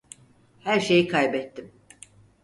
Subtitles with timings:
[0.63, 1.71] Her şeyi kaybettim.